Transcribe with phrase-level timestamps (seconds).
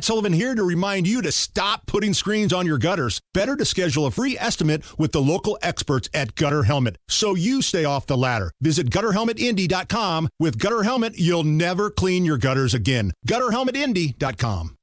[0.00, 3.20] Matt Sullivan here to remind you to stop putting screens on your gutters.
[3.34, 7.60] Better to schedule a free estimate with the local experts at Gutter Helmet so you
[7.60, 8.50] stay off the ladder.
[8.62, 10.30] Visit gutterhelmetindy.com.
[10.38, 13.12] With Gutter Helmet, you'll never clean your gutters again.
[13.28, 14.74] Gutterhelmetindy.com.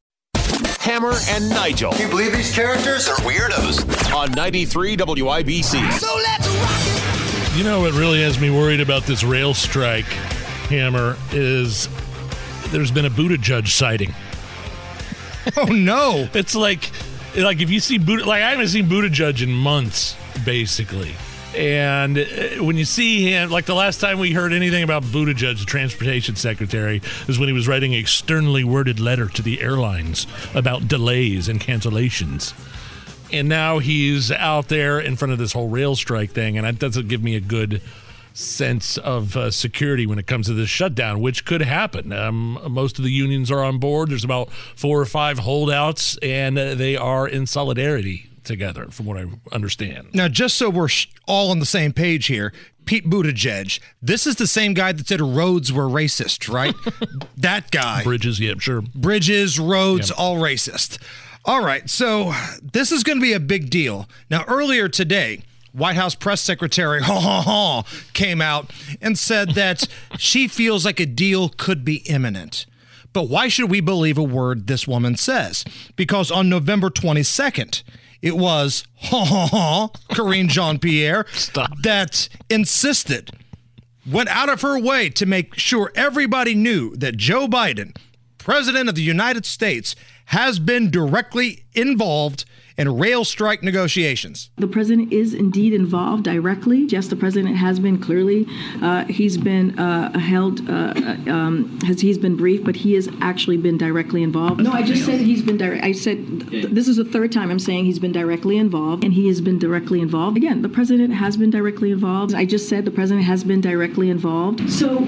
[0.81, 1.93] Hammer and Nigel.
[1.93, 4.13] Can you believe these characters are weirdos?
[4.13, 5.93] On 93 WIBC.
[5.93, 7.57] So let's rock it.
[7.57, 10.05] You know what really has me worried about this rail strike,
[10.69, 11.89] Hammer, is
[12.69, 14.13] there's been a Buttigieg sighting.
[15.57, 16.27] Oh no!
[16.33, 16.89] It's like,
[17.35, 20.15] like if you see Buddha, like I haven't seen Buttigieg in months,
[20.45, 21.13] basically.
[21.55, 25.59] And uh, when you see him, like the last time we heard anything about Buttigieg,
[25.59, 30.27] the transportation secretary, is when he was writing an externally worded letter to the airlines
[30.53, 32.53] about delays and cancellations.
[33.31, 36.79] And now he's out there in front of this whole rail strike thing, and that
[36.79, 37.81] doesn't give me a good
[38.37, 42.11] sense of uh, security when it comes to this shutdown, which could happen.
[42.11, 44.09] Um, most of the unions are on board.
[44.09, 49.17] There's about four or five holdouts, and uh, they are in solidarity together, from what
[49.17, 50.09] I understand.
[50.13, 52.53] Now, just so we're sh- all on the same page here,
[52.85, 56.75] Pete Buttigieg, this is the same guy that said roads were racist, right?
[57.37, 58.03] that guy.
[58.03, 58.81] Bridges, yeah, sure.
[58.81, 60.97] Bridges, roads, all racist.
[61.43, 64.07] All right, so this is going to be a big deal.
[64.29, 65.41] Now, earlier today,
[65.77, 67.83] White House press secretary ha ha ha
[68.13, 72.65] came out and said that she feels like a deal could be imminent.
[73.13, 75.63] But why should we believe a word this woman says?
[75.95, 77.83] Because on November 22nd,
[78.21, 81.25] it was ha ha ha Karine Jean Pierre
[81.83, 83.31] that insisted,
[84.05, 87.95] went out of her way to make sure everybody knew that Joe Biden,
[88.37, 92.45] President of the United States, has been directly involved
[92.77, 94.51] in rail strike negotiations.
[94.57, 96.81] The president is indeed involved directly.
[96.81, 98.45] Yes, the president has been clearly.
[98.81, 100.69] Uh, he's been uh, held.
[100.69, 100.93] Uh,
[101.27, 104.61] um, has he's been briefed, but he has actually been directly involved.
[104.61, 105.83] No, I just said he's been direct.
[105.83, 109.13] I said th- this is the third time I'm saying he's been directly involved, and
[109.13, 110.37] he has been directly involved.
[110.37, 112.35] Again, the president has been directly involved.
[112.35, 114.69] I just said the president has been directly involved.
[114.69, 115.05] So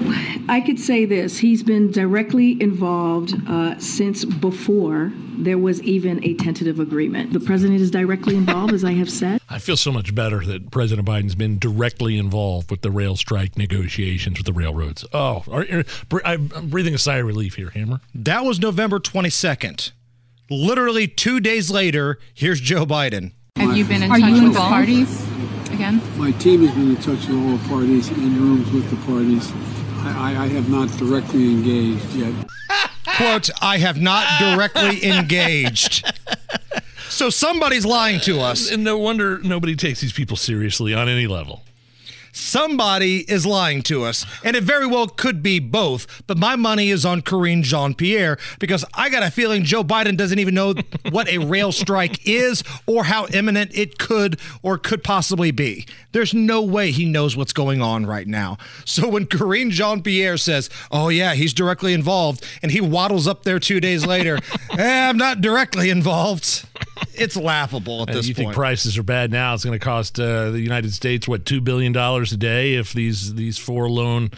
[0.48, 6.34] I could say this: he's been directly involved uh, since before there was even a
[6.34, 7.32] tentative agreement.
[7.32, 9.40] The president is directly involved, as I have said.
[9.48, 13.56] I feel so much better that President Biden's been directly involved with the rail strike
[13.58, 15.04] negotiations with the railroads.
[15.12, 18.00] Oh, are, are, I'm breathing a sigh of relief here, Hammer.
[18.14, 19.92] That was November 22nd.
[20.50, 23.32] Literally two days later, here's Joe Biden.
[23.56, 24.70] Have you been in Are touch you with the involved?
[24.70, 25.22] parties
[25.70, 26.00] again?
[26.16, 29.50] My team has been in touch with all the parties, in rooms with the parties.
[30.02, 32.32] I, I, I have not directly engaged yet.
[33.16, 36.10] Quote, I have not directly engaged.
[37.20, 38.70] So somebody's lying to us.
[38.70, 41.60] And no wonder nobody takes these people seriously on any level.
[42.32, 46.22] Somebody is lying to us, and it very well could be both.
[46.26, 50.16] But my money is on Karine Jean Pierre because I got a feeling Joe Biden
[50.16, 50.72] doesn't even know
[51.10, 55.86] what a rail strike is or how imminent it could or could possibly be.
[56.12, 58.56] There's no way he knows what's going on right now.
[58.86, 63.42] So when Karine Jean Pierre says, "Oh yeah, he's directly involved," and he waddles up
[63.42, 64.38] there two days later,
[64.78, 66.64] eh, "I'm not directly involved,"
[67.14, 68.46] it's laughable at And this you point.
[68.48, 69.54] think prices are bad now?
[69.54, 72.92] It's going to cost uh, the United States what two billion dollars a day if
[72.92, 74.30] these these four lone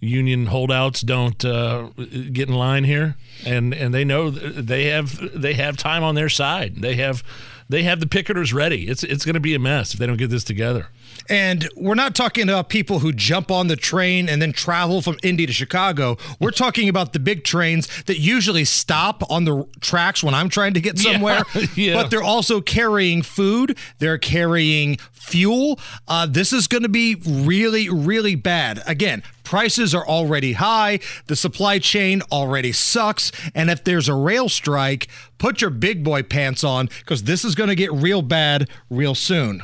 [0.00, 1.88] union holdouts don't uh,
[2.32, 6.28] get in line here, and and they know they have they have time on their
[6.28, 6.76] side.
[6.82, 7.22] They have
[7.68, 8.88] they have the picketers ready.
[8.88, 10.88] It's it's going to be a mess if they don't get this together.
[11.28, 15.16] And we're not talking about people who jump on the train and then travel from
[15.22, 16.16] Indy to Chicago.
[16.40, 20.74] We're talking about the big trains that usually stop on the tracks when I'm trying
[20.74, 21.42] to get Yeah, somewhere.
[21.74, 21.94] yeah.
[21.94, 25.78] But they're also carrying food, they're carrying fuel.
[26.06, 28.82] Uh, this is going to be really, really bad.
[28.86, 33.32] Again, prices are already high, the supply chain already sucks.
[33.54, 35.08] And if there's a rail strike,
[35.38, 39.14] put your big boy pants on because this is going to get real bad real
[39.14, 39.62] soon.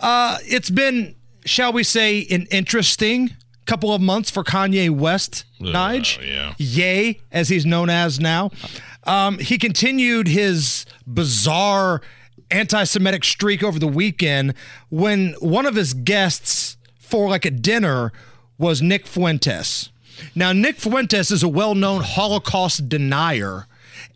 [0.00, 6.18] Uh, it's been, shall we say, an interesting couple of months for Kanye West, Nige.
[6.26, 6.54] yeah.
[6.58, 8.50] Yay, as he's known as now.
[9.04, 12.00] Um, he continued his bizarre
[12.50, 14.54] anti Semitic streak over the weekend
[14.88, 18.12] when one of his guests for like a dinner
[18.58, 19.90] was Nick Fuentes.
[20.34, 23.66] Now, Nick Fuentes is a well known Holocaust denier.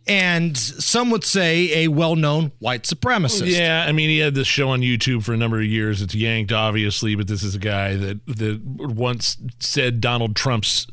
[0.06, 3.56] And some would say a well known white supremacist.
[3.56, 6.02] Yeah, I mean, he had this show on YouTube for a number of years.
[6.02, 10.86] It's yanked, obviously, but this is a guy that that once said Donald Trump's.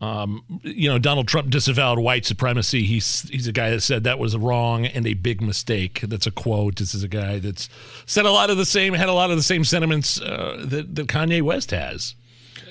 [0.00, 2.82] Um, you know, Donald Trump disavowed white supremacy.
[2.82, 6.00] He's he's a guy that said that was wrong and a big mistake.
[6.02, 6.74] That's a quote.
[6.76, 7.68] This is a guy that's
[8.04, 10.96] said a lot of the same, had a lot of the same sentiments uh, that
[10.96, 12.16] that Kanye West has.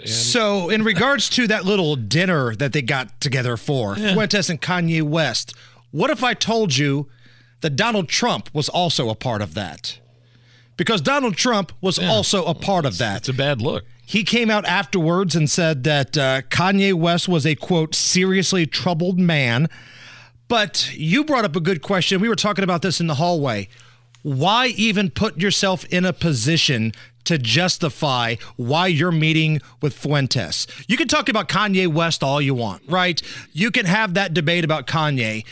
[0.06, 5.02] So, in regards to that little dinner that they got together for, Fuentes and Kanye
[5.04, 5.54] West,
[5.92, 7.08] What if I told you
[7.62, 10.00] that Donald Trump was also a part of that?
[10.78, 13.18] Because Donald Trump was also a part of that.
[13.18, 13.84] It's a bad look.
[14.06, 19.20] He came out afterwards and said that uh, Kanye West was a quote, seriously troubled
[19.20, 19.70] man.
[20.48, 22.20] But you brought up a good question.
[22.20, 23.68] We were talking about this in the hallway.
[24.24, 26.92] Why even put yourself in a position
[27.26, 30.68] to justify why you're meeting with Fuentes?
[30.88, 33.22] You can talk about Kanye West all you want, right?
[33.52, 35.46] You can have that debate about Kanye.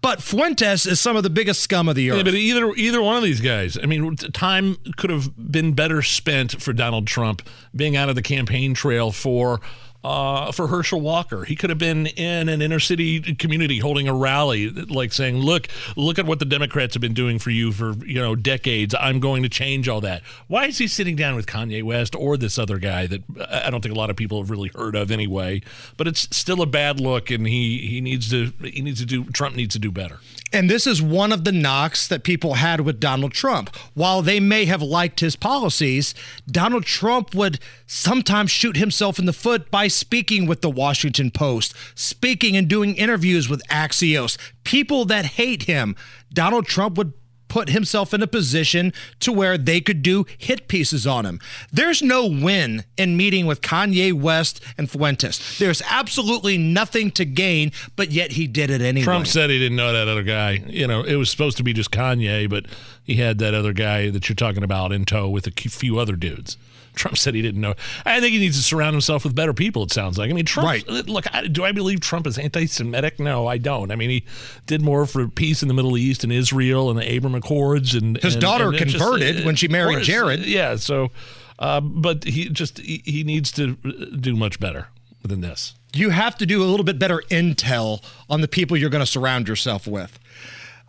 [0.00, 2.18] But Fuentes is some of the biggest scum of the earth.
[2.18, 6.02] Yeah, but either either one of these guys, I mean, time could have been better
[6.02, 7.42] spent for Donald Trump
[7.74, 9.60] being out of the campaign trail for
[10.04, 11.44] uh, for Herschel Walker.
[11.44, 15.68] He could have been in an inner city community holding a rally, like saying, "Look,
[15.96, 18.94] look at what the Democrats have been doing for you for you know decades.
[18.98, 22.36] I'm going to change all that." Why is he sitting down with Kanye West or
[22.36, 25.10] this other guy that I don't think a lot of people have really heard of
[25.10, 25.62] anyway?
[25.96, 29.24] But it's still a bad look, and he he needs to he needs to do
[29.24, 30.20] Trump needs to do better.
[30.52, 33.74] And this is one of the knocks that people had with Donald Trump.
[33.94, 36.14] While they may have liked his policies,
[36.50, 41.74] Donald Trump would sometimes shoot himself in the foot by speaking with the Washington Post,
[41.94, 44.38] speaking and doing interviews with Axios.
[44.64, 45.96] People that hate him,
[46.32, 47.12] Donald Trump would
[47.48, 51.40] put himself in a position to where they could do hit pieces on him.
[51.72, 55.58] There's no win in meeting with Kanye West and Fuentes.
[55.58, 59.04] There's absolutely nothing to gain, but yet he did it anyway.
[59.04, 60.62] Trump said he didn't know that other guy.
[60.66, 62.66] You know, it was supposed to be just Kanye, but
[63.02, 66.16] he had that other guy that you're talking about in tow with a few other
[66.16, 66.56] dudes.
[66.98, 67.74] Trump said he didn't know.
[68.04, 69.84] I think he needs to surround himself with better people.
[69.84, 70.30] It sounds like.
[70.30, 70.66] I mean, Trump.
[70.66, 70.86] Right.
[70.88, 73.18] Look, I, do I believe Trump is anti-Semitic?
[73.20, 73.90] No, I don't.
[73.90, 74.24] I mean, he
[74.66, 77.94] did more for peace in the Middle East and Israel and the Abraham Accords.
[77.94, 80.44] And his and, daughter and converted just, uh, when she married course, Jared.
[80.44, 80.76] Yeah.
[80.76, 81.10] So,
[81.58, 84.88] uh, but he just he, he needs to do much better
[85.22, 85.74] than this.
[85.94, 89.06] You have to do a little bit better intel on the people you're going to
[89.06, 90.18] surround yourself with.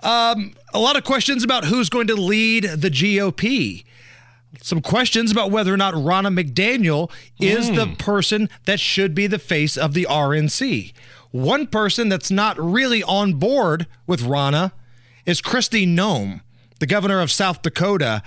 [0.01, 3.83] Um, a lot of questions about who's going to lead the GOP
[4.61, 7.75] some questions about whether or not Ronna McDaniel is mm.
[7.75, 10.93] the person that should be the face of the RNC.
[11.31, 14.71] One person that's not really on board with Ronna
[15.25, 16.41] is Kristi Noem,
[16.79, 18.23] the governor of South Dakota.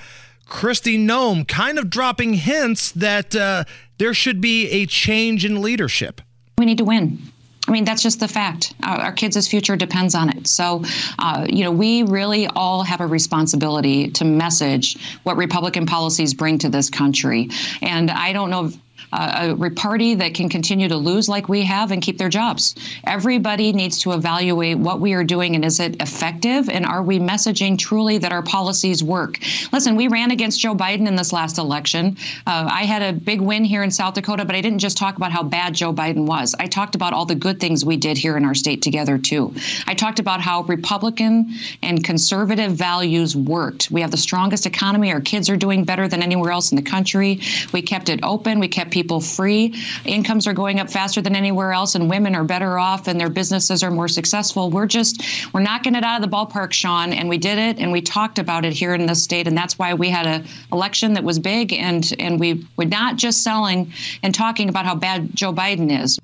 [0.47, 3.65] Kristi Noem kind of dropping hints that uh,
[3.99, 6.21] there should be a change in leadership.
[6.59, 7.32] We need to win.
[7.69, 8.75] I mean, that's just the fact.
[8.83, 10.49] Our kids' future depends on it.
[10.49, 10.83] So,
[11.19, 16.59] uh, you know, we really all have a responsibility to message what Republican policies bring
[16.59, 17.51] to this country.
[17.81, 18.73] And I don't know
[19.13, 22.75] a party that can continue to lose like we have and keep their jobs.
[23.05, 27.19] Everybody needs to evaluate what we are doing and is it effective and are we
[27.19, 29.39] messaging truly that our policies work.
[29.73, 32.17] Listen, we ran against Joe Biden in this last election.
[32.47, 35.17] Uh, I had a big win here in South Dakota, but I didn't just talk
[35.17, 36.55] about how bad Joe Biden was.
[36.59, 39.55] I talked about all the good things we did here in our state together too.
[39.87, 43.91] I talked about how Republican and conservative values worked.
[43.91, 45.13] We have the strongest economy.
[45.13, 47.41] Our kids are doing better than anywhere else in the country.
[47.73, 48.59] We kept it open.
[48.59, 49.75] We kept people free.
[50.05, 53.29] Incomes are going up faster than anywhere else, and women are better off, and their
[53.29, 54.71] businesses are more successful.
[54.71, 55.23] We're just
[55.53, 58.39] we're knocking it out of the ballpark, Sean, and we did it, and we talked
[58.39, 61.39] about it here in the state, and that's why we had an election that was
[61.39, 66.03] big, and and we were not just selling and talking about how bad Joe Biden
[66.03, 66.19] is.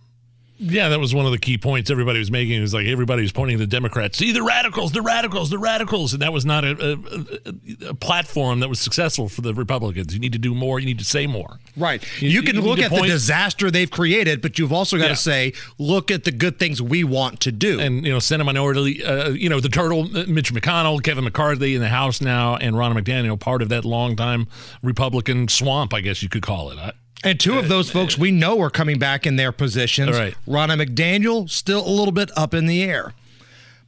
[0.60, 2.54] Yeah, that was one of the key points everybody was making.
[2.54, 4.18] It was like everybody was pointing to the Democrats.
[4.18, 6.98] See the radicals, the radicals, the radicals, and that was not a,
[7.46, 10.12] a, a, platform that was successful for the Republicans.
[10.12, 10.80] You need to do more.
[10.80, 11.60] You need to say more.
[11.76, 12.04] Right.
[12.20, 13.02] You, you can you look at point.
[13.04, 15.10] the disaster they've created, but you've also got yeah.
[15.10, 17.78] to say, look at the good things we want to do.
[17.78, 21.76] And you know, Senate Minority, uh, you know, the turtle, uh, Mitch McConnell, Kevin McCarthy
[21.76, 24.48] in the House now, and Ronna McDaniel, part of that longtime
[24.82, 26.78] Republican swamp, I guess you could call it.
[26.78, 26.92] I,
[27.24, 30.16] and two of those folks we know are coming back in their positions.
[30.16, 30.34] Right.
[30.46, 33.14] Ronna McDaniel still a little bit up in the air.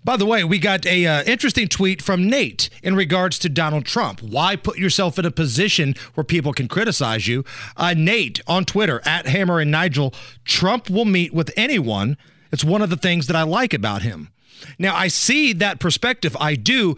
[0.03, 3.85] By the way, we got a uh, interesting tweet from Nate in regards to Donald
[3.85, 4.23] Trump.
[4.23, 7.45] Why put yourself in a position where people can criticize you?
[7.77, 10.15] Uh, Nate on Twitter at Hammer and Nigel.
[10.45, 12.17] Trump will meet with anyone.
[12.51, 14.31] It's one of the things that I like about him.
[14.79, 16.35] Now I see that perspective.
[16.41, 16.97] I do,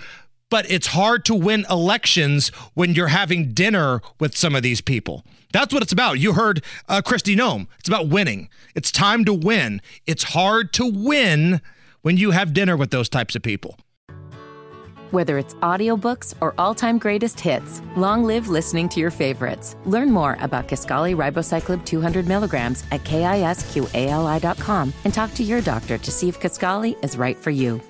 [0.48, 5.24] but it's hard to win elections when you're having dinner with some of these people.
[5.52, 6.18] That's what it's about.
[6.18, 7.66] You heard uh, Kristi Noem.
[7.78, 8.48] It's about winning.
[8.74, 9.80] It's time to win.
[10.06, 11.60] It's hard to win
[12.00, 13.78] when you have dinner with those types of people.
[15.10, 19.76] Whether it's audiobooks or all-time greatest hits, long live listening to your favorites.
[19.84, 26.10] Learn more about Kisqali Ribociclib 200 milligrams at kisqali.com and talk to your doctor to
[26.10, 27.82] see if Kisqali is right for you.